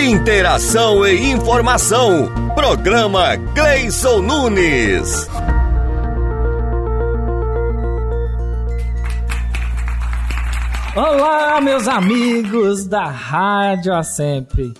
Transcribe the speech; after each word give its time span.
Interação 0.00 1.06
e 1.06 1.30
informação. 1.30 2.32
Programa 2.54 3.36
Gleison 3.36 4.20
Nunes. 4.22 5.28
Olá, 10.96 11.60
meus 11.60 11.86
amigos 11.86 12.86
da 12.86 13.08
Rádio 13.08 13.92
A 13.92 14.02
Sempre. 14.02 14.72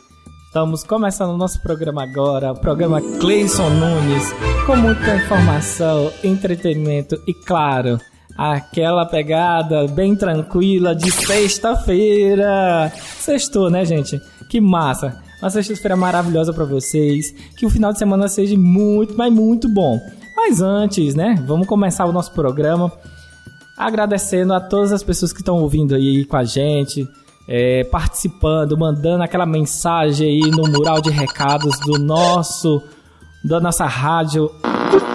Estamos 0.46 0.82
começando 0.84 1.34
o 1.34 1.36
nosso 1.36 1.60
programa 1.60 2.02
agora, 2.02 2.52
o 2.52 2.58
programa 2.58 3.02
Cleison 3.20 3.68
Nunes, 3.68 4.32
com 4.64 4.74
muita 4.74 5.16
informação, 5.16 6.10
entretenimento 6.24 7.20
e, 7.26 7.34
claro, 7.34 8.00
aquela 8.38 9.04
pegada 9.04 9.86
bem 9.86 10.16
tranquila 10.16 10.94
de 10.94 11.10
sexta-feira. 11.10 12.90
Sextou, 13.18 13.68
né, 13.68 13.84
gente? 13.84 14.18
Que 14.50 14.60
massa! 14.60 15.22
Uma 15.40 15.48
sexta-feira 15.48 15.96
maravilhosa 15.96 16.52
para 16.52 16.64
vocês. 16.64 17.32
Que 17.56 17.64
o 17.64 17.70
final 17.70 17.92
de 17.92 17.98
semana 18.00 18.26
seja 18.26 18.58
muito, 18.58 19.16
mas 19.16 19.32
muito 19.32 19.68
bom. 19.68 20.00
Mas 20.36 20.60
antes, 20.60 21.14
né? 21.14 21.36
Vamos 21.46 21.68
começar 21.68 22.04
o 22.04 22.12
nosso 22.12 22.32
programa 22.32 22.92
agradecendo 23.78 24.52
a 24.52 24.60
todas 24.60 24.92
as 24.92 25.04
pessoas 25.04 25.32
que 25.32 25.40
estão 25.40 25.56
ouvindo 25.62 25.94
aí 25.94 26.24
com 26.24 26.36
a 26.36 26.42
gente, 26.42 27.08
é, 27.48 27.84
participando, 27.84 28.76
mandando 28.76 29.22
aquela 29.22 29.46
mensagem 29.46 30.28
aí 30.28 30.50
no 30.50 30.68
mural 30.68 31.00
de 31.00 31.10
recados 31.10 31.78
do 31.78 31.96
nosso 31.96 32.82
da 33.42 33.60
nossa 33.60 33.86
rádio 33.86 34.50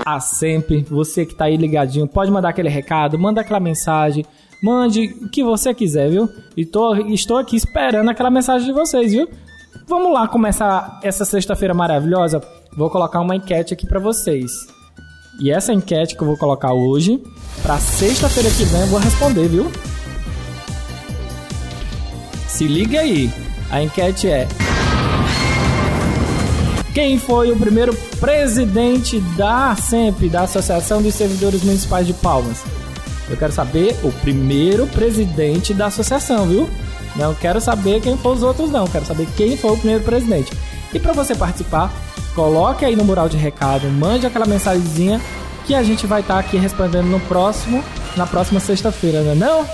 a 0.05 0.19
sempre. 0.21 0.83
Você 0.89 1.25
que 1.25 1.33
está 1.33 1.45
aí 1.45 1.57
ligadinho, 1.57 2.07
pode 2.07 2.31
mandar 2.31 2.49
aquele 2.49 2.69
recado, 2.69 3.19
manda 3.19 3.41
aquela 3.41 3.59
mensagem, 3.59 4.25
mande 4.65 5.15
o 5.21 5.29
que 5.29 5.43
você 5.43 5.75
quiser, 5.75 6.09
viu? 6.09 6.27
E 6.57 6.65
tô, 6.65 6.95
estou 6.95 7.37
aqui 7.37 7.55
esperando 7.55 8.09
aquela 8.09 8.31
mensagem 8.31 8.65
de 8.65 8.73
vocês, 8.73 9.11
viu? 9.11 9.29
Vamos 9.87 10.11
lá 10.11 10.27
começar 10.27 10.99
essa 11.03 11.23
sexta-feira 11.23 11.71
maravilhosa. 11.71 12.41
Vou 12.75 12.89
colocar 12.89 13.19
uma 13.19 13.35
enquete 13.35 13.75
aqui 13.75 13.85
para 13.85 13.99
vocês. 13.99 14.51
E 15.39 15.51
essa 15.51 15.71
enquete 15.71 16.15
que 16.15 16.23
eu 16.23 16.27
vou 16.27 16.35
colocar 16.35 16.73
hoje, 16.73 17.21
para 17.61 17.77
sexta-feira 17.77 18.49
que 18.49 18.63
vem 18.63 18.81
eu 18.81 18.87
vou 18.87 18.99
responder, 18.99 19.47
viu? 19.47 19.71
Se 22.47 22.67
liga 22.67 23.01
aí. 23.01 23.29
A 23.69 23.83
enquete 23.83 24.27
é: 24.27 24.47
Quem 26.91 27.19
foi 27.19 27.51
o 27.51 27.57
primeiro 27.59 27.93
presidente 28.19 29.19
da 29.37 29.75
sempre 29.75 30.27
da 30.27 30.41
Associação 30.41 31.03
dos 31.03 31.13
Servidores 31.13 31.63
Municipais 31.63 32.07
de 32.07 32.13
Palmas? 32.13 32.63
Eu 33.29 33.37
quero 33.37 33.51
saber 33.51 33.95
o 34.03 34.11
primeiro 34.11 34.85
presidente 34.87 35.73
da 35.73 35.87
associação, 35.87 36.45
viu? 36.47 36.69
Não 37.15 37.33
quero 37.33 37.59
saber 37.61 38.01
quem 38.01 38.17
foram 38.17 38.35
os 38.35 38.43
outros 38.43 38.69
não, 38.69 38.87
quero 38.87 39.05
saber 39.05 39.27
quem 39.35 39.57
foi 39.57 39.71
o 39.71 39.77
primeiro 39.77 40.03
presidente. 40.03 40.51
E 40.93 40.99
para 40.99 41.13
você 41.13 41.33
participar, 41.33 41.91
coloque 42.35 42.85
aí 42.85 42.95
no 42.95 43.05
mural 43.05 43.29
de 43.29 43.37
recado, 43.37 43.87
mande 43.89 44.27
aquela 44.27 44.45
mensagenzinha 44.45 45.19
que 45.65 45.73
a 45.73 45.81
gente 45.81 46.05
vai 46.05 46.21
estar 46.21 46.35
tá 46.35 46.39
aqui 46.39 46.57
respondendo 46.57 47.07
no 47.07 47.19
próximo, 47.21 47.83
na 48.15 48.27
próxima 48.27 48.59
sexta-feira, 48.59 49.23
não 49.23 49.31
é 49.31 49.35
não? 49.35 49.65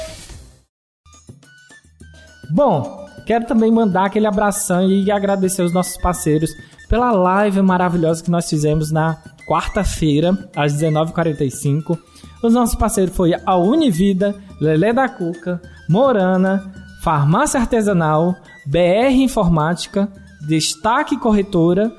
Bom, 2.50 3.06
quero 3.26 3.46
também 3.46 3.72
mandar 3.72 4.06
aquele 4.06 4.28
abração 4.28 4.90
e 4.90 5.12
agradecer 5.12 5.64
os 5.64 5.74
nossos 5.74 5.98
parceiros 5.98 6.52
pela 6.88 7.12
live 7.12 7.62
maravilhosa 7.62 8.24
que 8.24 8.32
nós 8.32 8.50
fizemos 8.50 8.92
na 8.92 9.18
quarta-feira, 9.48 10.38
às 10.56 10.74
19h45. 10.74 11.98
Os 12.44 12.54
nossos 12.54 12.76
parceiros 12.76 13.16
foi 13.16 13.34
a 13.46 13.56
Univida, 13.56 14.36
Lelé 14.60 14.92
da 14.94 15.08
Cuca, 15.08 15.62
Morana, 15.88 16.72
Farmácia 17.04 17.60
Artesanal, 17.60 18.36
BR 18.66 19.14
Informática, 19.14 20.12
Destaque 20.48 21.18
Corretora, 21.18 21.92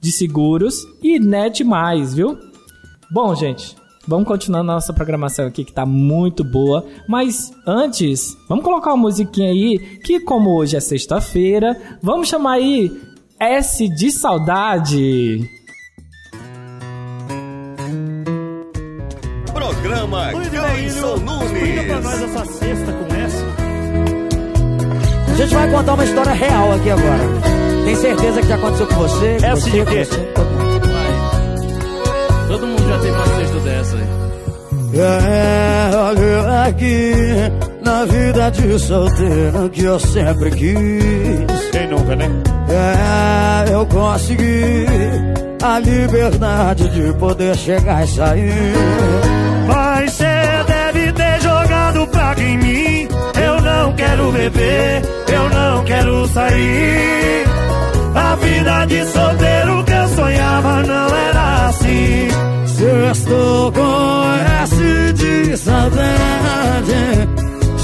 de 0.00 0.12
seguros 0.12 0.86
e 1.02 1.18
net 1.18 1.64
mais, 1.64 2.14
viu? 2.14 2.38
Bom, 3.10 3.34
gente, 3.34 3.76
vamos 4.06 4.26
continuar 4.26 4.62
nossa 4.62 4.92
programação 4.92 5.46
aqui 5.46 5.64
que 5.64 5.72
tá 5.72 5.86
muito 5.86 6.44
boa, 6.44 6.84
mas 7.08 7.52
antes, 7.66 8.36
vamos 8.48 8.64
colocar 8.64 8.90
uma 8.90 9.02
musiquinha 9.02 9.50
aí 9.50 9.78
que 10.04 10.20
como 10.20 10.56
hoje 10.56 10.76
é 10.76 10.80
sexta-feira, 10.80 11.98
vamos 12.02 12.28
chamar 12.28 12.52
aí 12.52 12.90
S 13.38 13.88
de 13.88 14.10
saudade. 14.10 15.55
Programa 20.06 20.32
Gleison 20.32 21.16
Nunes. 21.16 21.86
pra 21.86 22.00
nós 22.00 22.22
essa 22.22 22.44
sexta 22.44 22.92
com 22.92 23.14
S. 23.14 23.36
A 25.28 25.34
gente 25.34 25.54
vai 25.54 25.70
contar 25.70 25.94
uma 25.94 26.04
história 26.04 26.32
real 26.32 26.72
aqui 26.72 26.90
agora. 26.90 27.84
Tem 27.84 27.96
certeza 27.96 28.40
que 28.40 28.48
já 28.48 28.54
aconteceu 28.54 28.86
com 28.86 28.94
você? 28.94 29.36
Com 29.40 29.46
Essa 29.46 29.60
você, 29.60 29.70
de 29.70 29.84
quê? 29.84 30.04
você, 30.04 30.16
todo 30.34 30.46
mundo. 30.46 30.88
Vai. 30.88 32.48
Todo 32.48 32.66
mundo 32.66 32.88
já 32.88 32.98
teve 32.98 33.12
uma 33.12 33.26
sexta 33.26 33.60
dessa 33.60 33.96
aí. 33.96 34.06
É, 34.98 35.90
olha 35.94 36.62
aqui, 36.62 37.12
na 37.84 38.04
vida 38.06 38.50
de 38.50 38.78
solteiro 38.78 39.68
que 39.70 39.82
eu 39.84 39.98
sempre 40.00 40.50
quis. 40.52 41.70
Quem 41.72 41.88
nunca, 41.88 42.16
né? 42.16 42.30
É, 43.68 43.74
eu 43.74 43.84
consegui 43.86 44.86
a 45.62 45.78
liberdade 45.80 46.88
de 46.88 47.12
poder 47.18 47.54
chegar 47.56 48.04
e 48.04 48.08
sair. 48.08 48.72
Quero 53.96 54.32
beber, 54.32 55.02
eu 55.32 55.48
não 55.50 55.84
quero 55.84 56.28
sair. 56.28 57.44
A 58.14 58.36
vida 58.36 58.86
de 58.86 59.04
solteiro 59.06 59.84
que 59.84 59.92
eu 59.92 60.08
sonhava 60.08 60.82
não 60.82 61.16
era 61.16 61.66
assim. 61.68 62.28
Se 62.66 62.82
eu 62.82 63.10
estou 63.10 63.72
com 63.72 64.22
S 64.62 65.12
de 65.14 65.56
saudade, 65.56 67.02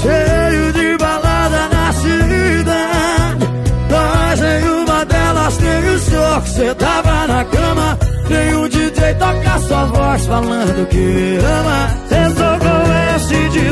cheio 0.01 0.73
de 0.73 0.97
balada 0.97 1.69
na 1.73 1.93
cidade. 1.93 3.47
Mas 3.89 4.41
em 4.41 4.69
uma 4.69 5.05
delas 5.05 5.57
tem 5.57 5.89
o 5.89 5.99
show 5.99 6.41
que 6.41 6.49
cê 6.49 6.75
tava 6.75 7.27
na 7.27 7.45
cama. 7.45 7.99
Tem 8.27 8.55
o 8.55 8.69
DJ 8.69 9.13
tocar 9.15 9.59
sua 9.59 9.85
voz 9.85 10.25
falando 10.25 10.87
que 10.87 11.39
ama. 11.43 12.03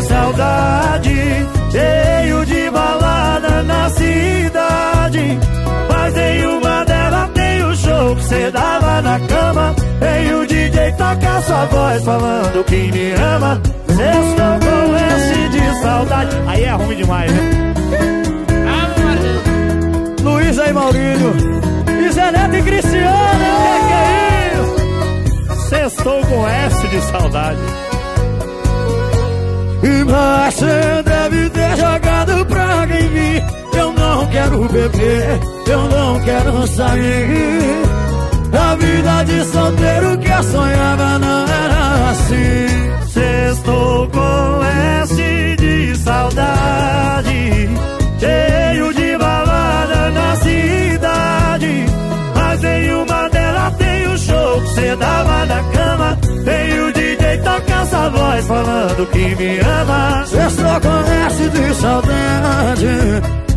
Saudade, 0.01 1.15
cheio 1.71 2.45
de 2.45 2.69
balada 2.69 3.63
na 3.63 3.89
cidade. 3.89 5.39
Mas 5.89 6.17
em 6.17 6.45
uma 6.45 6.83
delas 6.85 7.29
tem 7.33 7.63
o 7.63 7.75
show 7.75 8.15
que 8.15 8.23
cê 8.23 8.51
dava 8.51 9.01
na 9.01 9.19
cama. 9.19 9.75
Tem 9.99 10.33
o 10.33 10.45
DJ 10.47 10.91
tocar 10.93 11.41
sua 11.43 11.65
voz 11.65 12.03
falando 12.03 12.63
que 12.65 12.91
me 12.91 13.11
ama. 13.13 13.61
Estou 13.87 14.59
com 14.59 14.95
S 14.95 15.49
de 15.49 15.81
saudade. 15.81 16.37
Aí 16.47 16.63
é 16.63 16.71
ruim 16.71 16.95
demais, 16.95 17.31
né? 17.31 17.73
Luiz 20.23 20.59
aí, 20.59 20.73
Maurílio. 20.73 21.33
E 21.87 22.11
Zé 22.11 22.31
Neto 22.31 22.55
e 22.55 22.63
Cristiano. 22.63 23.45
Que 23.63 23.87
que 23.87 23.93
é 23.93 24.53
isso? 24.55 25.69
Sextou 25.69 26.21
com 26.25 26.47
S 26.47 26.87
de 26.87 27.01
saudade. 27.01 27.90
E 29.83 30.03
você 30.03 31.03
deve 31.03 31.49
ter 31.49 31.77
jogado 31.77 32.45
praga 32.45 32.99
em 32.99 33.09
mim. 33.09 33.41
Eu 33.73 33.93
não 33.93 34.27
quero 34.27 34.67
beber, 34.69 35.39
eu 35.67 35.81
não 35.89 36.19
quero 36.19 36.67
sair. 36.67 37.91
A 38.53 38.75
vida 38.75 39.23
de 39.23 39.45
solteiro 39.45 40.17
que 40.19 40.29
eu 40.29 40.43
sonhava 40.43 41.19
não 41.19 41.45
era 41.47 42.09
assim. 42.11 43.07
Sextou 43.07 44.07
com 44.09 44.63
S 45.01 45.55
de 45.57 45.95
saudade, 45.97 47.69
cheio 48.19 48.93
de 48.93 49.17
balada 49.17 50.11
na 50.11 50.35
cidade. 50.35 51.85
Mas 52.35 52.63
em 52.63 52.93
uma 52.93 53.29
delas 53.29 53.75
tem 53.77 54.07
o 54.07 54.17
show 54.17 54.61
que 54.61 54.69
cê 54.69 54.95
dava 54.95 55.45
na 55.45 55.63
cama. 55.63 56.17
Tem 56.45 56.79
o 56.81 56.93
DJ 57.31 57.37
tocar 57.37 57.83
essa 57.83 58.09
voz 58.09 58.47
falando 58.47 59.07
que 59.07 59.35
me 59.35 59.59
ama. 59.59 60.23
Estou 60.23 60.81
com 60.81 60.99
S 61.27 61.49
de 61.49 61.75
saudade, 61.75 62.87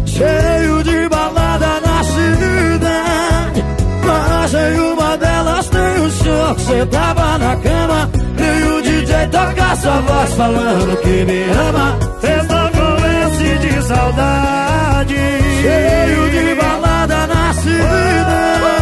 cheio 0.06 0.82
de 0.84 1.08
balada 1.08 1.80
na 1.80 2.04
cidade. 2.04 3.64
Mas 4.04 4.54
em 4.54 4.80
uma 4.80 5.16
delas 5.16 5.68
tem 5.68 6.06
o 6.06 6.10
show 6.10 6.54
que 6.54 6.60
cê 6.62 6.86
tava 6.86 7.38
na 7.38 7.56
cama. 7.56 8.10
Tem 8.36 8.72
o 8.72 8.82
DJ 8.82 9.26
tocar 9.28 9.76
sua 9.76 10.00
voz 10.02 10.34
falando 10.34 10.96
que 11.00 11.24
me 11.24 11.42
ama. 11.50 11.98
Estou 12.22 12.70
com 12.70 12.94
S 13.04 13.58
de 13.58 13.82
saudade, 13.82 15.16
Cheio 15.62 16.30
de 16.30 16.54
balada 16.54 17.26
na 17.26 17.52
cidade. 17.54 18.74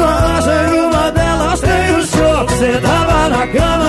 Mas 0.00 0.46
em 0.46 0.80
uma 0.80 1.10
delas 1.12 1.60
tem 1.60 1.96
o 1.96 2.06
show 2.06 2.46
que 2.46 2.52
cê 2.54 2.80
tava 2.80 3.28
na 3.28 3.46
cama. 3.46 3.87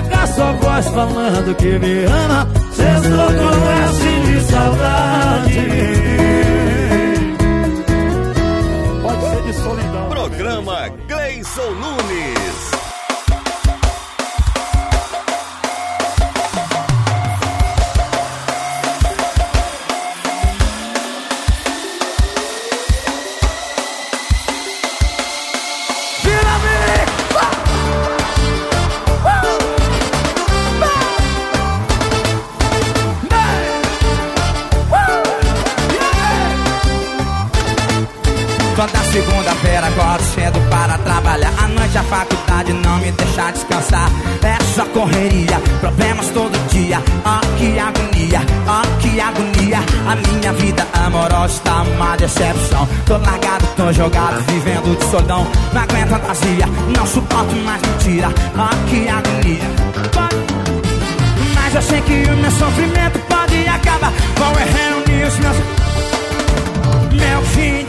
Tocar 0.00 0.26
sua 0.28 0.52
voz 0.52 0.86
falando 0.88 1.54
que 1.56 1.78
me 1.78 2.04
ama. 2.04 2.48
Estou 2.72 3.26
com 3.26 3.70
S 3.70 4.20
de 4.26 4.40
saudade. 4.50 6.09
Correria, 45.00 45.58
problemas 45.80 46.26
todo 46.28 46.52
dia. 46.68 47.02
Oh 47.24 47.56
que 47.56 47.78
agonia, 47.78 48.40
oh 48.66 48.98
que 49.00 49.20
agonia. 49.20 49.78
A 50.06 50.16
minha 50.16 50.52
vida 50.52 50.86
amorosa 50.94 51.54
está 51.54 51.82
uma 51.82 52.16
decepção. 52.16 52.86
Tô 53.06 53.16
largado, 53.16 53.66
tô 53.76 53.92
jogado, 53.92 54.40
vivendo 54.52 54.98
de 54.98 55.04
solidão 55.10 55.46
Não 55.72 55.82
aguento 55.82 56.12
a 56.12 56.18
vazia, 56.18 56.66
não 56.94 57.06
suporto 57.06 57.56
mais 57.56 57.80
mentira. 57.82 58.28
Oh 58.56 58.90
que 58.90 59.08
agonia. 59.08 59.64
Mas 61.54 61.74
eu 61.74 61.82
sei 61.82 62.00
que 62.02 62.30
o 62.30 62.36
meu 62.36 62.50
sofrimento 62.50 63.18
pode 63.20 63.68
acabar. 63.68 64.12
Com 64.36 64.52
reunir 64.54 65.24
os 65.26 65.38
meus 65.38 65.56
Meu 67.12 67.42
fim 67.42 67.79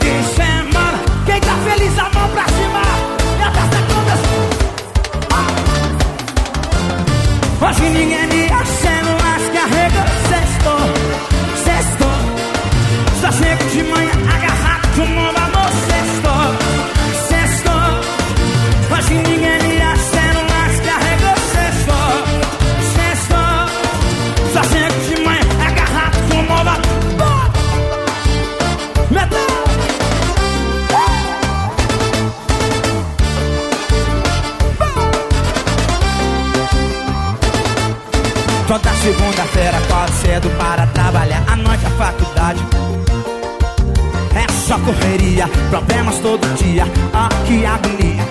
problemas 45.70 46.18
todo 46.18 46.46
dia. 46.56 46.84
Ah, 47.14 47.28
que 47.46 47.64
agonia 47.64 48.24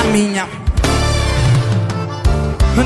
A 0.00 0.04
minha. 0.12 0.46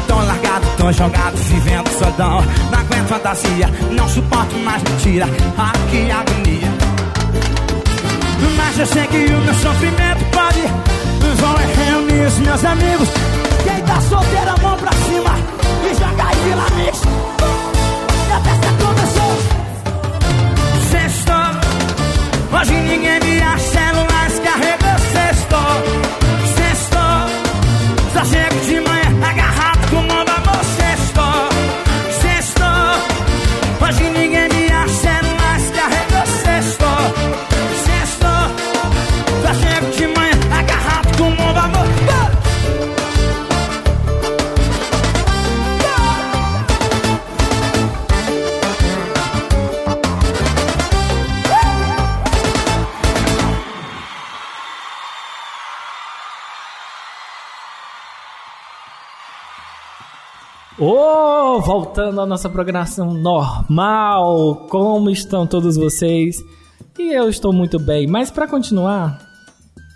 Tão 0.07 0.25
largado, 0.25 0.67
tão 0.77 0.93
jogado, 0.93 1.37
vivendo 1.37 1.89
solidão 1.99 2.43
Não 2.71 2.79
aguento 2.79 3.09
fantasia, 3.09 3.71
não 3.93 4.09
suporto 4.09 4.57
mais 4.59 4.83
mentira. 4.83 5.27
Ah, 5.59 5.73
que 5.91 6.11
agonia. 6.11 6.69
Mas 8.57 8.79
eu 8.79 8.87
sei 8.87 9.07
que 9.07 9.17
o 9.17 9.41
meu 9.41 9.55
sofrimento 9.55 10.25
pode 10.33 10.61
Vão 11.37 11.55
reunir 11.57 12.27
os 12.27 12.39
meus 12.39 12.65
amigos. 12.65 13.09
Quem 13.65 13.83
tá 13.83 14.01
solteiro, 14.01 14.51
a 14.51 14.63
mão 14.63 14.77
pra 14.79 14.93
cima 14.93 15.37
e 15.85 15.95
joga 15.95 16.29
aí 16.29 16.37
Vila 16.45 16.67
Mix. 16.77 17.01
E 18.29 18.33
a 18.33 18.41
festa 18.41 18.69
começou. 18.85 19.37
Sexto, 20.91 21.66
hoje 22.59 22.73
ninguém 22.73 23.21
celulares 23.59 24.39
carrega 24.41 24.99
sexto. 24.99 25.57
Sexto, 26.57 26.99
só 28.13 28.25
chego 28.25 28.61
de 28.67 28.86
Oh, 60.89 61.61
voltando 61.63 62.21
à 62.21 62.27
nossa 62.27 62.49
programação 62.49 63.13
normal. 63.13 64.69
Como 64.71 65.11
estão 65.11 65.45
todos 65.45 65.77
vocês? 65.77 66.37
E 66.97 67.13
eu 67.13 67.29
estou 67.29 67.53
muito 67.53 67.77
bem. 67.77 68.07
Mas 68.07 68.31
para 68.31 68.47
continuar, 68.47 69.19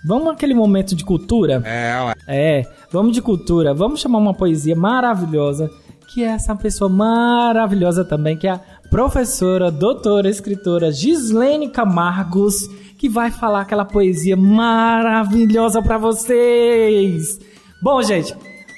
vamos 0.04 0.32
aquele 0.32 0.52
momento 0.52 0.96
de 0.96 1.04
cultura? 1.04 1.62
É, 1.64 2.04
ué. 2.04 2.14
É, 2.26 2.62
vamos 2.90 3.12
de 3.12 3.22
cultura. 3.22 3.72
Vamos 3.72 4.00
chamar 4.00 4.18
uma 4.18 4.34
poesia 4.34 4.74
maravilhosa, 4.74 5.70
que 6.08 6.24
é 6.24 6.30
essa 6.30 6.56
pessoa 6.56 6.90
maravilhosa 6.90 8.04
também, 8.04 8.36
que 8.36 8.48
é 8.48 8.50
a 8.50 8.60
professora, 8.90 9.70
doutora, 9.70 10.28
escritora 10.28 10.90
Gislene 10.90 11.68
Camargos, 11.68 12.66
que 12.98 13.08
vai 13.08 13.30
falar 13.30 13.60
aquela 13.60 13.84
poesia 13.84 14.36
maravilhosa 14.36 15.80
para 15.82 15.98
vocês. 15.98 17.38
Bom, 17.80 18.02
gente, 18.02 18.34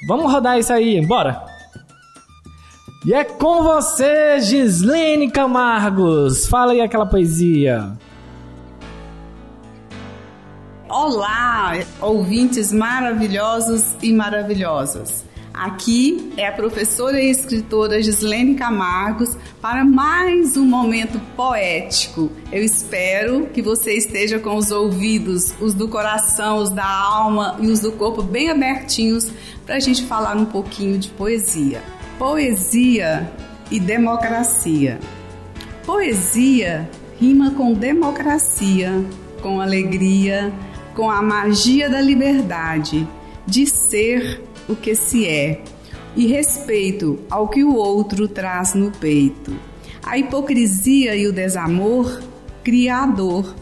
vamos 0.06 0.31
rodar 0.31 0.58
isso 0.58 0.75
aí, 0.75 1.00
bora! 1.06 1.51
E 3.04 3.12
é 3.12 3.25
com 3.25 3.64
você, 3.64 4.38
Gislene 4.38 5.28
Camargos. 5.28 6.46
Fala 6.46 6.70
aí 6.70 6.81
aquela 6.81 7.04
poesia. 7.04 7.99
Olá, 10.88 11.81
ouvintes 12.00 12.72
maravilhosos 12.72 13.96
e 14.00 14.12
maravilhosas. 14.12 15.24
Aqui 15.53 16.32
é 16.36 16.46
a 16.46 16.53
professora 16.53 17.20
e 17.20 17.29
escritora 17.29 18.00
Gislene 18.00 18.55
Camargos 18.55 19.36
para 19.60 19.84
mais 19.84 20.56
um 20.56 20.65
momento 20.65 21.20
poético. 21.34 22.31
Eu 22.53 22.62
espero 22.62 23.46
que 23.46 23.60
você 23.60 23.94
esteja 23.94 24.38
com 24.38 24.55
os 24.55 24.70
ouvidos, 24.70 25.53
os 25.60 25.74
do 25.74 25.88
coração, 25.88 26.58
os 26.58 26.70
da 26.70 26.88
alma 26.88 27.56
e 27.60 27.67
os 27.67 27.81
do 27.81 27.91
corpo 27.91 28.22
bem 28.22 28.48
abertinhos 28.48 29.29
para 29.67 29.74
a 29.74 29.81
gente 29.81 30.05
falar 30.05 30.36
um 30.36 30.44
pouquinho 30.44 30.96
de 30.98 31.08
poesia. 31.08 31.82
Poesia 32.22 33.29
e 33.69 33.81
democracia. 33.81 35.00
Poesia 35.84 36.88
rima 37.19 37.50
com 37.50 37.72
democracia, 37.74 39.05
com 39.43 39.60
alegria, 39.60 40.52
com 40.94 41.10
a 41.10 41.20
magia 41.20 41.91
da 41.91 42.00
liberdade, 42.00 43.08
de 43.44 43.67
ser 43.67 44.41
o 44.69 44.76
que 44.76 44.94
se 44.94 45.26
é, 45.26 45.64
e 46.14 46.29
respeito 46.29 47.19
ao 47.29 47.48
que 47.48 47.64
o 47.64 47.74
outro 47.74 48.29
traz 48.29 48.72
no 48.72 48.93
peito. 48.93 49.52
A 50.00 50.17
hipocrisia 50.17 51.17
e 51.17 51.26
o 51.26 51.32
desamor 51.32 52.22
cria 52.62 52.98
a 52.98 53.06
dor 53.06 53.52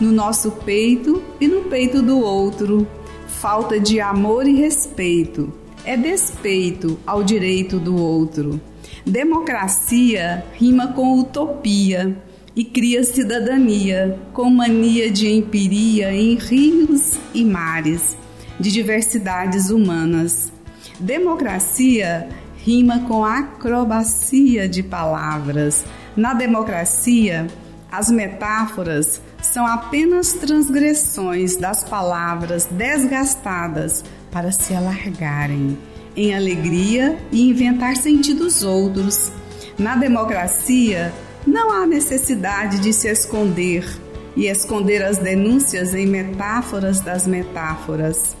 no 0.00 0.10
nosso 0.10 0.52
peito 0.52 1.22
e 1.38 1.46
no 1.46 1.64
peito 1.64 2.00
do 2.00 2.18
outro, 2.18 2.88
falta 3.26 3.78
de 3.78 4.00
amor 4.00 4.48
e 4.48 4.54
respeito 4.54 5.65
é 5.86 5.96
despeito 5.96 6.98
ao 7.06 7.22
direito 7.22 7.78
do 7.78 7.96
outro. 7.96 8.60
Democracia 9.06 10.44
rima 10.54 10.88
com 10.88 11.20
utopia 11.20 12.16
e 12.56 12.64
cria 12.64 13.04
cidadania 13.04 14.18
com 14.32 14.50
mania 14.50 15.10
de 15.10 15.28
empiria 15.28 16.12
em 16.12 16.34
rios 16.34 17.12
e 17.32 17.44
mares 17.44 18.16
de 18.58 18.72
diversidades 18.72 19.70
humanas. 19.70 20.52
Democracia 20.98 22.28
rima 22.56 23.00
com 23.06 23.24
acrobacia 23.24 24.68
de 24.68 24.82
palavras. 24.82 25.84
Na 26.16 26.34
democracia, 26.34 27.46
as 27.92 28.10
metáforas 28.10 29.20
são 29.40 29.64
apenas 29.64 30.32
transgressões 30.32 31.56
das 31.56 31.84
palavras 31.84 32.64
desgastadas 32.64 34.02
para 34.36 34.52
se 34.52 34.74
alargarem 34.74 35.78
em 36.14 36.34
alegria 36.34 37.18
e 37.32 37.48
inventar 37.48 37.96
sentidos 37.96 38.62
outros. 38.62 39.32
Na 39.78 39.96
democracia, 39.96 41.10
não 41.46 41.72
há 41.72 41.86
necessidade 41.86 42.78
de 42.80 42.92
se 42.92 43.08
esconder 43.08 43.88
e 44.36 44.44
esconder 44.44 45.02
as 45.02 45.16
denúncias 45.16 45.94
em 45.94 46.06
metáforas 46.06 47.00
das 47.00 47.26
metáforas. 47.26 48.36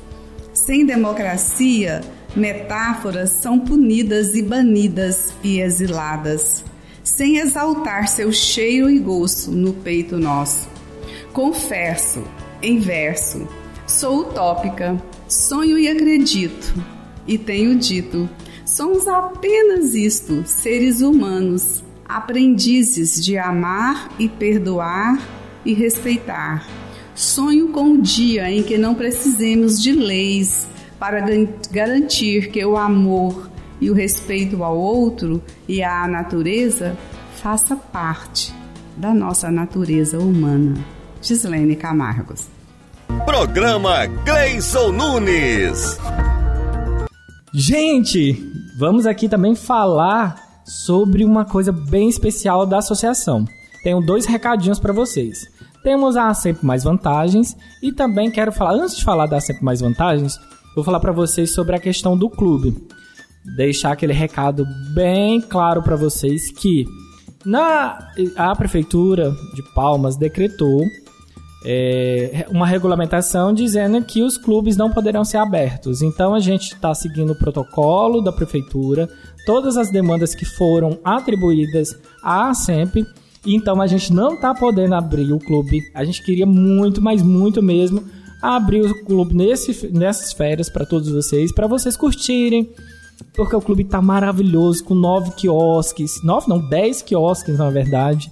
Sem 0.52 0.84
democracia, 0.84 2.02
metáforas 2.36 3.30
são 3.30 3.58
punidas 3.58 4.34
e 4.34 4.42
banidas 4.42 5.32
e 5.42 5.62
exiladas, 5.62 6.62
sem 7.02 7.38
exaltar 7.38 8.06
seu 8.06 8.30
cheiro 8.30 8.90
e 8.90 8.98
gosto 8.98 9.50
no 9.50 9.72
peito 9.72 10.18
nosso. 10.18 10.68
Confesso, 11.32 12.22
em 12.60 12.78
verso, 12.78 13.48
sou 13.86 14.20
utópica, 14.20 15.02
Sonho 15.28 15.76
e 15.76 15.88
acredito, 15.88 16.72
e 17.26 17.36
tenho 17.36 17.76
dito: 17.76 18.28
somos 18.64 19.08
apenas 19.08 19.92
isto, 19.94 20.44
seres 20.46 21.00
humanos, 21.00 21.82
aprendizes 22.08 23.24
de 23.24 23.36
amar 23.36 24.08
e 24.20 24.28
perdoar, 24.28 25.20
e 25.64 25.74
respeitar. 25.74 26.64
Sonho 27.12 27.68
com 27.68 27.94
o 27.94 28.02
dia 28.02 28.48
em 28.50 28.62
que 28.62 28.78
não 28.78 28.94
precisemos 28.94 29.82
de 29.82 29.90
leis 29.92 30.68
para 30.96 31.20
garantir 31.72 32.50
que 32.50 32.64
o 32.64 32.76
amor 32.76 33.50
e 33.80 33.90
o 33.90 33.94
respeito 33.94 34.62
ao 34.62 34.78
outro 34.78 35.42
e 35.66 35.82
à 35.82 36.06
natureza 36.06 36.96
faça 37.42 37.74
parte 37.74 38.54
da 38.96 39.12
nossa 39.12 39.50
natureza 39.50 40.18
humana. 40.18 40.76
Gislene 41.20 41.74
Camargos. 41.74 42.55
Programa 43.26 44.06
Gleison 44.24 44.92
Nunes. 44.92 45.98
Gente, 47.52 48.32
vamos 48.78 49.04
aqui 49.04 49.28
também 49.28 49.56
falar 49.56 50.62
sobre 50.64 51.24
uma 51.24 51.44
coisa 51.44 51.72
bem 51.72 52.08
especial 52.08 52.64
da 52.64 52.78
associação. 52.78 53.44
Tenho 53.82 54.00
dois 54.00 54.26
recadinhos 54.26 54.78
para 54.78 54.92
vocês. 54.92 55.40
Temos 55.82 56.16
a 56.16 56.32
Sempre 56.34 56.64
Mais 56.64 56.84
Vantagens 56.84 57.56
e 57.82 57.92
também 57.92 58.30
quero 58.30 58.52
falar, 58.52 58.74
antes 58.74 58.96
de 58.96 59.04
falar 59.04 59.26
da 59.26 59.40
Sempre 59.40 59.64
Mais 59.64 59.80
Vantagens, 59.80 60.38
vou 60.74 60.84
falar 60.84 61.00
para 61.00 61.12
vocês 61.12 61.52
sobre 61.52 61.74
a 61.74 61.80
questão 61.80 62.16
do 62.16 62.30
clube. 62.30 62.76
Deixar 63.56 63.90
aquele 63.90 64.12
recado 64.12 64.64
bem 64.94 65.40
claro 65.40 65.82
para 65.82 65.96
vocês 65.96 66.50
que 66.52 66.84
na 67.44 67.98
a 68.36 68.54
prefeitura 68.54 69.32
de 69.52 69.62
Palmas 69.74 70.16
decretou 70.16 70.80
é, 71.64 72.46
uma 72.50 72.66
regulamentação 72.66 73.52
dizendo 73.52 74.02
que 74.04 74.22
os 74.22 74.36
clubes 74.36 74.76
não 74.76 74.90
poderão 74.90 75.24
ser 75.24 75.38
abertos. 75.38 76.02
Então 76.02 76.34
a 76.34 76.40
gente 76.40 76.74
está 76.74 76.94
seguindo 76.94 77.32
o 77.32 77.38
protocolo 77.38 78.20
da 78.20 78.32
prefeitura, 78.32 79.08
todas 79.44 79.76
as 79.76 79.90
demandas 79.90 80.34
que 80.34 80.44
foram 80.44 80.98
atribuídas 81.04 81.98
à 82.22 82.52
SEMP. 82.52 83.04
Então 83.44 83.80
a 83.80 83.86
gente 83.86 84.12
não 84.12 84.34
está 84.34 84.54
podendo 84.54 84.94
abrir 84.94 85.32
o 85.32 85.38
clube. 85.38 85.80
A 85.94 86.04
gente 86.04 86.22
queria 86.22 86.46
muito, 86.46 87.00
mas 87.00 87.22
muito 87.22 87.62
mesmo, 87.62 88.04
abrir 88.42 88.82
o 88.82 89.04
clube 89.04 89.34
nesse, 89.34 89.88
nessas 89.88 90.32
férias 90.32 90.68
para 90.68 90.84
todos 90.84 91.08
vocês, 91.08 91.52
para 91.52 91.66
vocês 91.66 91.96
curtirem. 91.96 92.70
Porque 93.32 93.56
o 93.56 93.62
clube 93.62 93.82
está 93.82 94.02
maravilhoso, 94.02 94.84
com 94.84 94.94
nove 94.94 95.30
quiosques. 95.32 96.22
Nove 96.22 96.48
não, 96.48 96.58
dez 96.68 97.00
quiosques 97.00 97.58
na 97.58 97.70
verdade 97.70 98.30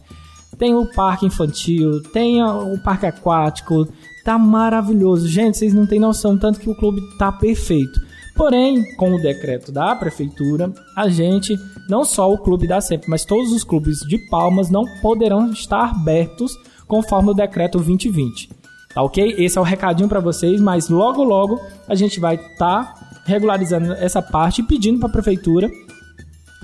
tem 0.59 0.75
o 0.75 0.87
parque 0.87 1.27
infantil, 1.27 2.03
tem 2.13 2.43
o 2.43 2.79
parque 2.83 3.07
aquático, 3.07 3.89
tá 4.25 4.39
maravilhoso. 4.39 5.29
Gente, 5.29 5.59
vocês 5.59 5.75
não 5.75 5.87
têm 5.87 6.01
noção 6.01 6.39
tanto 6.39 6.61
que 6.61 6.71
o 6.71 6.75
clube 6.75 7.01
tá 7.19 7.31
perfeito. 7.31 8.01
Porém, 8.35 8.97
com 8.97 9.15
o 9.15 9.21
decreto 9.21 9.71
da 9.71 9.95
prefeitura, 9.95 10.73
a 10.97 11.09
gente, 11.09 11.57
não 11.89 12.05
só 12.05 12.33
o 12.33 12.39
clube 12.39 12.67
da 12.67 12.81
SEMP, 12.81 13.05
mas 13.07 13.25
todos 13.25 13.53
os 13.53 13.63
clubes 13.63 14.01
de 14.01 14.19
Palmas 14.29 14.71
não 14.71 14.85
poderão 15.01 15.51
estar 15.51 15.91
abertos 15.91 16.53
conforme 16.89 17.31
o 17.31 17.35
decreto 17.35 17.79
2020. 17.79 18.51
Tá 18.93 19.03
ok? 19.03 19.35
Esse 19.39 19.59
é 19.59 19.61
o 19.61 19.65
recadinho 19.65 20.09
para 20.09 20.21
vocês, 20.21 20.61
mas 20.61 20.89
logo 20.89 21.23
logo 21.23 21.61
a 21.89 21.95
gente 21.95 22.19
vai 22.19 22.35
estar 22.35 22.57
tá 22.95 22.95
regularizando 23.25 23.93
essa 23.95 24.21
parte 24.21 24.61
e 24.61 24.65
pedindo 24.65 24.99
para 24.99 25.09
a 25.09 25.13
prefeitura 25.13 25.71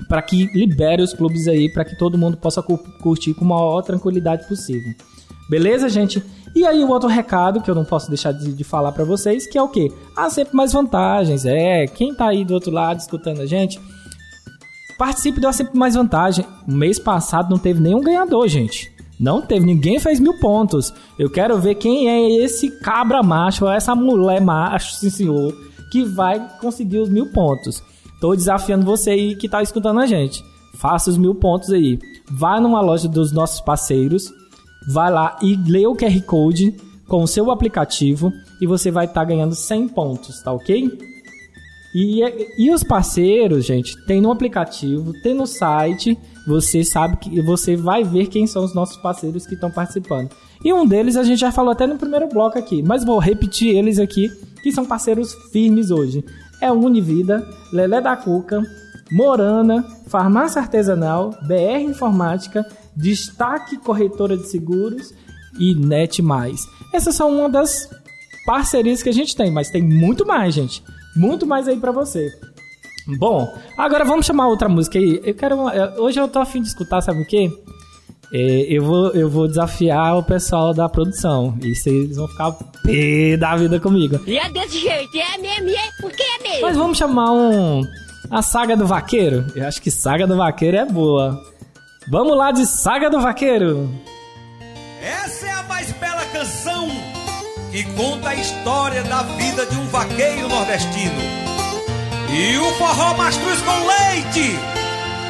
para 0.07 0.21
que 0.21 0.45
libere 0.53 1.01
os 1.01 1.13
clubes 1.13 1.47
aí, 1.47 1.71
para 1.71 1.85
que 1.85 1.97
todo 1.97 2.17
mundo 2.17 2.37
possa 2.37 2.61
curtir 2.61 3.33
com 3.33 3.45
a 3.45 3.47
maior 3.47 3.81
tranquilidade 3.81 4.47
possível. 4.47 4.93
Beleza, 5.49 5.89
gente? 5.89 6.23
E 6.55 6.65
aí 6.65 6.83
o 6.83 6.89
outro 6.89 7.09
recado 7.09 7.61
que 7.61 7.69
eu 7.69 7.75
não 7.75 7.85
posso 7.85 8.09
deixar 8.09 8.31
de, 8.31 8.53
de 8.53 8.63
falar 8.63 8.91
para 8.91 9.03
vocês, 9.03 9.47
que 9.47 9.57
é 9.57 9.61
o 9.61 9.69
quê? 9.69 9.91
Há 10.15 10.29
sempre 10.29 10.55
mais 10.55 10.73
vantagens. 10.73 11.45
É, 11.45 11.85
quem 11.87 12.13
tá 12.13 12.27
aí 12.27 12.43
do 12.43 12.53
outro 12.53 12.71
lado 12.71 12.99
escutando 12.99 13.41
a 13.41 13.45
gente, 13.45 13.79
participe 14.97 15.41
do 15.41 15.47
Há 15.47 15.53
Sempre 15.53 15.77
Mais 15.77 15.95
Vantagem. 15.95 16.45
Mês 16.67 16.99
passado 16.99 17.49
não 17.49 17.57
teve 17.57 17.81
nenhum 17.81 18.01
ganhador, 18.01 18.47
gente. 18.47 18.91
Não 19.19 19.41
teve, 19.41 19.65
ninguém 19.65 19.99
fez 19.99 20.19
mil 20.19 20.39
pontos. 20.39 20.93
Eu 21.17 21.29
quero 21.29 21.59
ver 21.59 21.75
quem 21.75 22.07
é 22.07 22.43
esse 22.43 22.69
cabra 22.79 23.23
macho, 23.23 23.67
essa 23.67 23.95
mulher 23.95 24.39
macho, 24.41 24.95
sim 24.95 25.09
senhor, 25.09 25.55
que 25.91 26.03
vai 26.03 26.39
conseguir 26.59 26.99
os 26.99 27.09
mil 27.09 27.31
pontos. 27.31 27.83
Tô 28.21 28.35
desafiando 28.35 28.85
você 28.85 29.09
aí 29.09 29.35
que 29.35 29.49
tá 29.49 29.63
escutando 29.63 29.99
a 29.99 30.05
gente. 30.05 30.45
Faça 30.75 31.09
os 31.09 31.17
mil 31.17 31.33
pontos 31.33 31.71
aí. 31.71 31.97
Vá 32.29 32.61
numa 32.61 32.79
loja 32.79 33.07
dos 33.07 33.31
nossos 33.31 33.59
parceiros, 33.59 34.31
vai 34.93 35.11
lá 35.11 35.39
e 35.41 35.55
lê 35.55 35.87
o 35.87 35.95
QR 35.95 36.21
Code 36.21 36.75
com 37.07 37.23
o 37.23 37.27
seu 37.27 37.49
aplicativo 37.49 38.31
e 38.61 38.67
você 38.67 38.91
vai 38.91 39.05
estar 39.05 39.21
tá 39.21 39.25
ganhando 39.25 39.55
100 39.55 39.87
pontos, 39.89 40.39
tá 40.43 40.53
ok? 40.53 40.99
E, 41.95 42.21
e 42.57 42.71
os 42.71 42.83
parceiros, 42.83 43.65
gente, 43.65 43.97
tem 44.05 44.21
no 44.21 44.31
aplicativo, 44.31 45.13
tem 45.23 45.33
no 45.33 45.47
site, 45.47 46.17
você 46.47 46.83
sabe 46.83 47.17
que 47.17 47.41
você 47.41 47.75
vai 47.75 48.03
ver 48.03 48.27
quem 48.27 48.45
são 48.45 48.63
os 48.63 48.73
nossos 48.73 48.97
parceiros 48.97 49.47
que 49.47 49.55
estão 49.55 49.71
participando. 49.71 50.29
E 50.63 50.71
um 50.71 50.85
deles 50.85 51.17
a 51.17 51.23
gente 51.23 51.39
já 51.39 51.51
falou 51.51 51.71
até 51.71 51.87
no 51.87 51.97
primeiro 51.97 52.29
bloco 52.29 52.57
aqui, 52.57 52.83
mas 52.83 53.03
vou 53.03 53.17
repetir 53.17 53.75
eles 53.75 53.97
aqui, 53.97 54.29
que 54.61 54.71
são 54.71 54.85
parceiros 54.85 55.33
firmes 55.51 55.89
hoje 55.89 56.23
é 56.61 56.71
Univida, 56.71 57.45
Lelé 57.73 57.99
da 57.99 58.15
Cuca, 58.15 58.61
Morana, 59.11 59.83
Farmácia 60.07 60.61
Artesanal, 60.61 61.31
BR 61.41 61.81
Informática, 61.81 62.65
Destaque 62.95 63.77
Corretora 63.77 64.37
de 64.37 64.47
Seguros 64.47 65.13
e 65.59 65.75
Net 65.75 66.21
Mais. 66.21 66.61
Essas 66.93 67.15
são 67.15 67.29
uma 67.29 67.49
das 67.49 67.89
parcerias 68.45 69.03
que 69.03 69.09
a 69.09 69.13
gente 69.13 69.35
tem, 69.35 69.51
mas 69.51 69.69
tem 69.69 69.81
muito 69.81 70.25
mais, 70.25 70.53
gente. 70.53 70.83
Muito 71.15 71.45
mais 71.45 71.67
aí 71.67 71.77
para 71.77 71.91
você. 71.91 72.29
Bom, 73.17 73.53
agora 73.77 74.05
vamos 74.05 74.25
chamar 74.25 74.47
outra 74.47 74.69
música 74.69 74.97
aí. 74.97 75.19
Eu 75.23 75.33
quero. 75.33 75.57
Hoje 75.99 76.19
eu 76.19 76.27
tô 76.27 76.39
afim 76.39 76.61
de 76.61 76.67
escutar, 76.67 77.01
sabe 77.01 77.21
o 77.21 77.25
quê? 77.25 77.51
É, 78.33 78.65
eu, 78.69 78.83
vou, 78.83 79.11
eu 79.11 79.29
vou 79.29 79.45
desafiar 79.45 80.17
o 80.17 80.23
pessoal 80.23 80.73
da 80.73 80.87
produção. 80.87 81.57
E 81.61 81.75
vocês 81.75 82.15
vão 82.15 82.27
ficar 82.29 82.51
pé 82.83 83.35
da 83.35 83.55
vida 83.57 83.79
comigo. 83.79 84.19
E 84.25 84.37
é 84.37 84.49
desse 84.49 84.79
jeito, 84.79 85.17
é 85.17 85.37
mesmo, 85.37 85.69
é 85.69 85.89
porque 85.99 86.23
é 86.23 86.43
mesmo. 86.43 86.61
Mas 86.61 86.77
vamos 86.77 86.97
chamar 86.97 87.31
um. 87.31 87.81
A 88.29 88.41
Saga 88.41 88.77
do 88.77 88.87
Vaqueiro? 88.87 89.45
Eu 89.53 89.67
acho 89.67 89.81
que 89.81 89.91
Saga 89.91 90.25
do 90.25 90.37
Vaqueiro 90.37 90.77
é 90.77 90.85
boa. 90.85 91.43
Vamos 92.09 92.37
lá 92.37 92.53
de 92.53 92.65
Saga 92.65 93.09
do 93.09 93.19
Vaqueiro. 93.19 93.89
Essa 95.03 95.47
é 95.47 95.51
a 95.51 95.63
mais 95.63 95.91
bela 95.93 96.23
canção 96.31 96.87
que 97.71 97.83
conta 97.95 98.29
a 98.29 98.35
história 98.35 99.03
da 99.03 99.23
vida 99.23 99.65
de 99.65 99.75
um 99.75 99.85
vaqueiro 99.87 100.47
nordestino. 100.47 101.21
E 102.33 102.57
o 102.57 102.71
forró 102.75 103.13
mastruz 103.15 103.59
com 103.61 103.87
leite 103.87 104.55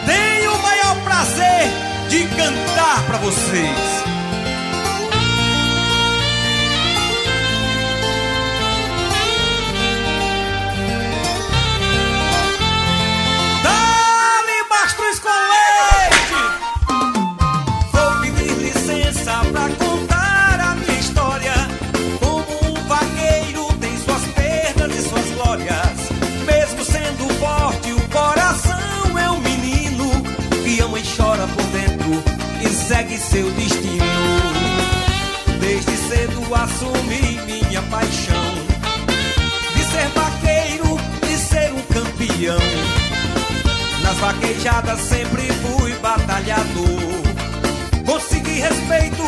tem 0.05 0.47
o 0.47 0.61
maior 0.61 1.03
prazer 1.03 1.90
de 2.11 2.27
cantar 2.35 3.07
para 3.07 3.19
vocês. 3.19 4.20
Seu 33.31 33.49
destino. 33.51 34.05
Desde 35.61 35.95
cedo 35.95 36.53
assumi 36.53 37.39
minha 37.45 37.81
paixão 37.83 38.53
de 39.73 39.83
ser 39.85 40.07
vaqueiro, 40.09 40.99
de 41.25 41.37
ser 41.37 41.71
um 41.71 41.81
campeão. 41.93 42.59
Nas 44.03 44.17
vaquejadas 44.17 44.99
sempre 44.99 45.43
fui 45.63 45.93
batalhador. 45.99 47.21
Consegui 48.05 48.59
respeito 48.59 49.23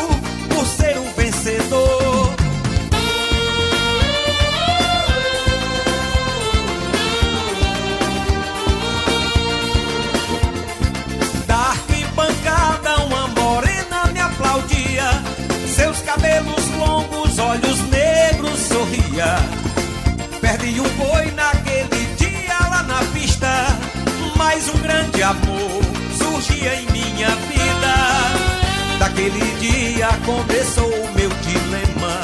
dia 29.63 30.09
começou 30.25 30.89
o 30.89 31.13
meu 31.13 31.29
dilema. 31.29 32.21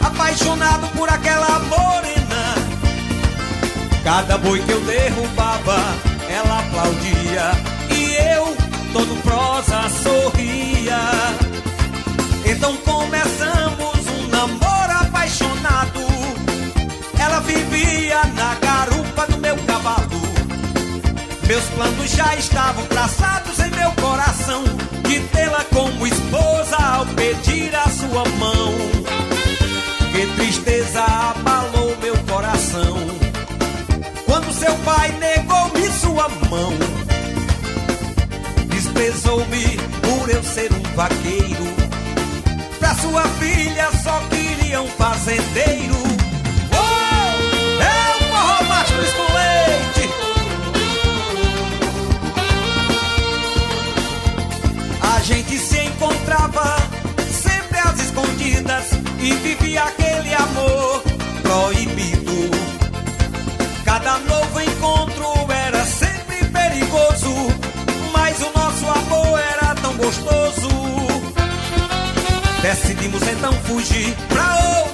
Apaixonado 0.00 0.88
por 0.96 1.08
aquela 1.08 1.60
morena. 1.60 2.54
Cada 4.02 4.36
boi 4.38 4.58
que 4.60 4.72
eu 4.72 4.80
derrubava, 4.80 5.78
ela 6.28 6.58
aplaudia. 6.58 7.52
E 7.88 8.16
eu, 8.34 8.56
todo 8.92 9.22
prosa, 9.22 9.88
sorria. 10.02 10.98
Então 12.44 12.76
começamos 12.78 14.06
um 14.18 14.26
namoro 14.26 14.92
apaixonado. 15.06 16.00
Ela 17.16 17.38
vivia 17.40 18.24
na 18.34 18.54
garupa 18.56 19.26
do 19.28 19.38
meu 19.38 19.56
cavalo. 19.58 20.20
Meus 21.46 21.64
planos 21.76 22.10
já 22.10 22.34
estavam 22.34 22.84
traçados 22.86 23.56
em 23.60 23.70
meu 23.70 23.92
coração 23.92 24.83
de 25.14 25.20
tê-la 25.28 25.64
como 25.72 26.06
esposa 26.06 26.76
ao 26.76 27.06
pedir 27.06 27.72
a 27.74 27.88
sua 27.88 28.24
mão. 28.38 28.74
Que 30.12 30.26
tristeza 30.36 31.04
abalou 31.04 31.96
meu 32.02 32.16
coração 32.28 32.96
quando 34.26 34.52
seu 34.52 34.74
pai 34.78 35.12
negou-me 35.12 35.88
sua 36.00 36.28
mão. 36.50 36.72
Desprezou-me 38.66 39.78
por 40.02 40.30
eu 40.30 40.42
ser 40.42 40.72
um 40.72 40.82
vaqueiro. 40.96 41.64
Pra 42.80 42.94
sua 42.96 43.22
filha 43.38 43.90
só 44.02 44.20
queria 44.30 44.82
um 44.82 44.88
fazendeiro. 44.88 46.13
Aquele 59.78 60.34
amor 60.34 61.02
proibido. 61.42 62.50
Cada 63.84 64.18
novo 64.18 64.60
encontro 64.60 65.52
era 65.52 65.84
sempre 65.84 66.44
perigoso, 66.46 67.34
mas 68.12 68.40
o 68.40 68.50
nosso 68.56 68.86
amor 68.86 69.38
era 69.38 69.74
tão 69.76 69.94
gostoso. 69.96 70.68
Decidimos 72.62 73.22
então 73.28 73.52
fugir 73.64 74.14
pra 74.28 74.56
outras 74.78 74.93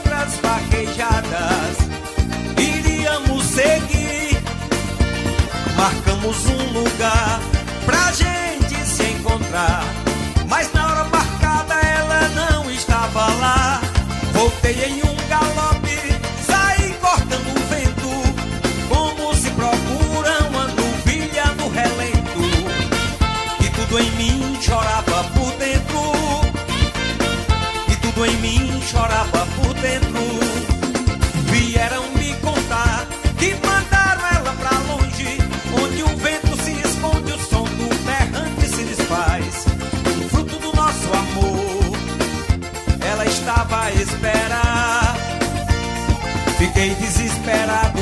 Fiquei 46.60 46.94
desesperado 46.94 47.99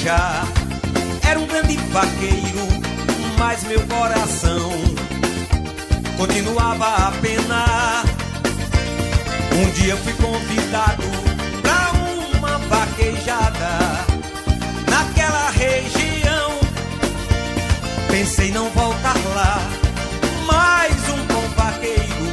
viajar. 0.00 0.46
Era 1.28 1.38
um 1.38 1.46
grande 1.46 1.76
vaqueiro, 1.76 2.66
mas 3.38 3.62
meu 3.64 3.80
coração 3.86 4.70
continuava 6.16 6.86
a 6.86 7.12
penar. 7.20 8.04
Um 9.52 9.70
dia 9.72 9.96
fui 9.98 10.12
convidado 10.14 11.02
pra 11.60 11.92
uma 12.38 12.58
vaquejada 12.58 14.06
naquela 14.88 15.50
região. 15.50 16.50
Pensei 18.10 18.50
não 18.50 18.70
voltar 18.70 19.16
lá, 19.34 19.60
mas 20.46 21.08
um 21.10 21.26
bom 21.26 21.48
vaqueiro 21.56 22.32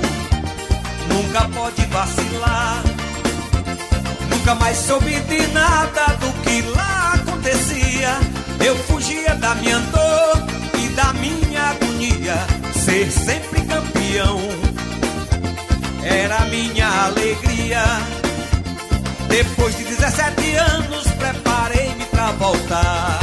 nunca 1.09 1.41
pode 1.49 1.85
vacilar. 1.87 2.83
Nunca 4.29 4.55
mais 4.55 4.77
soube 4.77 5.19
de 5.21 5.47
nada 5.47 6.05
do 6.19 6.31
que 6.43 6.61
lá 6.69 6.76
acontecia. 7.97 8.19
Eu 8.65 8.75
fugia 8.75 9.35
da 9.35 9.55
minha 9.55 9.79
dor 9.79 10.47
e 10.79 10.87
da 10.89 11.13
minha 11.13 11.61
agonia. 11.63 12.35
Ser 12.73 13.11
sempre 13.11 13.61
campeão 13.61 14.39
era 16.03 16.45
minha 16.45 16.87
alegria. 17.05 17.83
Depois 19.27 19.75
de 19.77 19.83
17 19.83 20.55
anos, 20.55 21.07
preparei-me 21.19 22.05
pra 22.05 22.31
voltar 22.31 23.19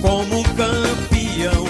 como 0.00 0.40
um 0.40 0.42
campeão. 0.42 1.68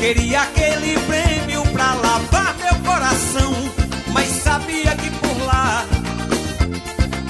Queria 0.00 0.42
aquele 0.42 0.98
prêmio 1.00 1.62
pra 1.72 1.94
lavar 1.94 2.54
meu 2.56 2.74
coração, 2.76 3.52
mas 4.12 4.28
sabia 4.28 4.94
que 4.96 5.10
por 5.10 5.44
lá 5.44 5.84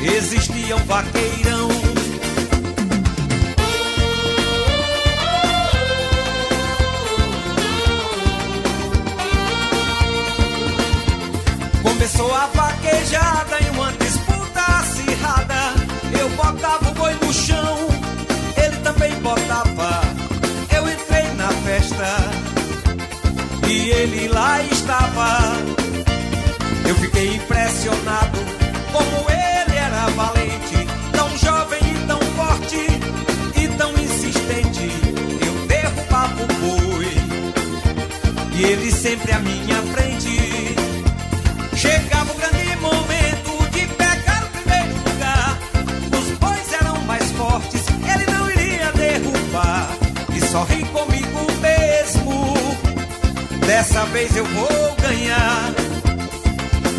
existia 0.00 0.76
um 0.76 0.86
Dessa 53.98 54.10
vez 54.12 54.36
eu 54.36 54.44
vou 54.44 54.94
ganhar. 55.02 55.72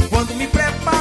Quando 0.09 0.35
me 0.35 0.45
preparava 0.47 0.98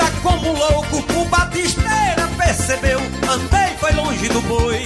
vida 0.00 0.10
como 0.22 0.52
louco, 0.52 1.20
o 1.20 1.24
batisteira 1.26 2.28
percebeu, 2.36 3.00
andei 3.28 3.76
foi 3.78 3.92
longe 3.92 4.28
do 4.28 4.40
boi. 4.42 4.82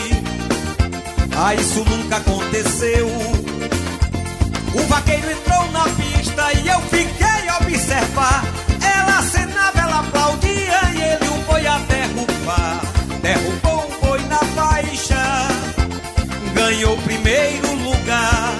Ah, 1.36 1.54
isso 1.54 1.84
nunca 1.84 2.16
aconteceu. 2.16 3.06
O 4.74 4.82
vaqueiro 4.88 5.30
entrou 5.30 5.70
na 5.70 5.84
pista 5.84 6.52
e 6.52 6.68
eu 6.68 6.80
fiquei 6.82 7.48
a 7.48 7.58
observar. 7.58 8.44
Ela 8.82 9.18
acenava, 9.18 9.80
ela 9.80 10.00
aplaudia 10.00 10.80
e 10.94 11.02
ele 11.02 11.28
o 11.28 11.42
foi 11.44 11.66
a 11.66 11.78
derrubar. 11.78 12.80
Derrubou 13.22 13.84
o 13.84 14.06
boi 14.06 14.20
na 14.28 14.38
faixa, 14.38 15.48
ganhou 16.54 16.94
o 16.94 17.02
primeiro 17.02 17.72
lugar. 17.74 18.54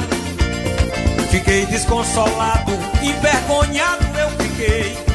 Fiquei 1.31 1.67
desconsolado, 1.67 2.73
envergonhado 3.03 4.05
eu 4.19 4.31
fiquei 4.31 5.14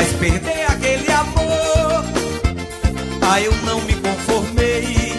Mas 0.00 0.12
perder 0.12 0.64
aquele 0.66 1.12
amor, 1.12 2.04
ah, 3.20 3.38
eu 3.42 3.54
não 3.66 3.82
me 3.82 3.92
conformei. 3.96 5.12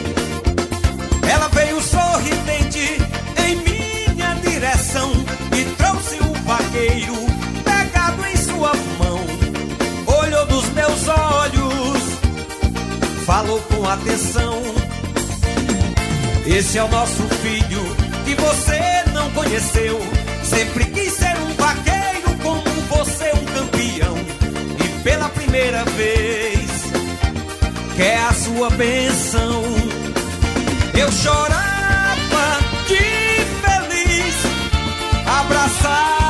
Ela 1.31 1.47
veio 1.49 1.79
sorridente 1.79 2.97
em 3.45 3.57
minha 3.57 4.33
direção 4.43 5.11
e 5.55 5.65
trouxe 5.75 6.15
o 6.15 6.33
vaqueiro 6.47 7.13
pegado 7.63 8.25
em 8.25 8.35
sua 8.35 8.73
mão. 8.97 9.19
Olhou 10.19 10.47
nos 10.47 10.67
meus 10.69 11.07
olhos, 11.07 12.01
falou 13.27 13.61
com 13.61 13.87
atenção. 13.87 14.63
Esse 16.47 16.79
é 16.79 16.83
o 16.83 16.87
nosso 16.87 17.21
filho 17.43 17.95
que 18.25 18.33
você 18.33 18.79
não 19.13 19.29
conheceu. 19.29 20.01
Sempre 20.43 20.85
quis 20.85 21.13
ser 21.13 21.37
um 21.37 21.53
vaqueiro 21.53 22.35
como 22.41 22.63
você, 22.89 23.31
um 23.35 23.45
campeão. 23.45 24.30
Primeira 25.35 25.83
vez, 25.85 26.69
quer 27.95 28.21
a 28.23 28.33
sua 28.33 28.69
benção. 28.71 29.63
Eu 30.97 31.11
chorava 31.11 32.59
de 32.87 32.97
feliz, 33.61 34.35
abraçado 35.25 36.20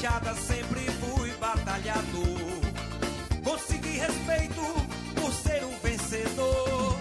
Sempre 0.00 0.80
fui 0.98 1.30
batalhador. 1.38 2.00
Consegui 3.44 3.98
respeito 3.98 4.62
por 5.14 5.30
ser 5.30 5.62
um 5.62 5.76
vencedor. 5.82 6.96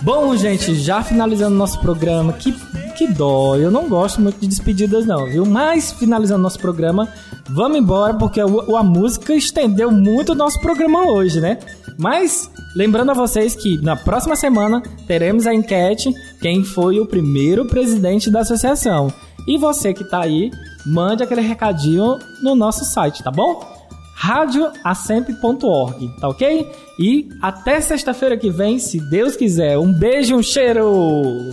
Bom, 0.00 0.34
gente, 0.34 0.74
já 0.76 1.02
finalizando 1.02 1.54
nosso 1.56 1.78
programa, 1.80 2.32
que, 2.32 2.52
que 2.96 3.06
dó, 3.08 3.56
eu 3.56 3.70
não 3.70 3.86
gosto 3.86 4.22
muito 4.22 4.40
de 4.40 4.46
despedidas 4.46 5.04
não, 5.04 5.26
viu? 5.26 5.44
Mas 5.44 5.92
finalizando 5.92 6.40
nosso 6.40 6.58
programa, 6.58 7.12
vamos 7.56 7.78
embora 7.78 8.14
porque 8.14 8.40
o- 8.42 8.76
a 8.76 8.82
música 8.82 9.34
estendeu 9.34 9.90
muito 9.90 10.32
o 10.32 10.34
nosso 10.34 10.60
programa 10.60 11.10
hoje, 11.10 11.40
né? 11.40 11.58
Mas 11.98 12.50
lembrando 12.76 13.10
a 13.10 13.14
vocês 13.14 13.54
que 13.56 13.78
na 13.82 13.96
próxima 13.96 14.36
semana 14.36 14.82
teremos 15.06 15.46
a 15.46 15.54
enquete 15.54 16.12
quem 16.40 16.62
foi 16.62 17.00
o 17.00 17.06
primeiro 17.06 17.64
presidente 17.66 18.30
da 18.30 18.40
associação. 18.40 19.10
E 19.48 19.56
você 19.56 19.94
que 19.94 20.04
tá 20.04 20.20
aí, 20.22 20.50
mande 20.84 21.22
aquele 21.22 21.40
recadinho 21.40 22.18
no 22.42 22.54
nosso 22.54 22.84
site, 22.84 23.22
tá 23.22 23.30
bom? 23.30 23.74
radioacemp.org, 24.18 26.08
tá 26.20 26.28
ok? 26.28 26.66
E 26.98 27.28
até 27.42 27.80
sexta-feira 27.82 28.36
que 28.36 28.48
vem, 28.50 28.78
se 28.78 28.98
Deus 29.10 29.36
quiser. 29.36 29.76
Um 29.78 29.92
beijo, 29.92 30.34
um 30.36 30.42
cheiro! 30.42 31.50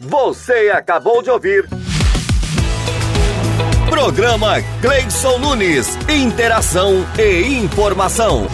Você 0.00 0.70
acabou 0.74 1.22
de 1.22 1.30
ouvir. 1.30 1.64
Programa 3.94 4.60
Cleison 4.82 5.38
Nunes. 5.38 5.96
Interação 6.08 7.06
e 7.16 7.58
informação. 7.58 8.48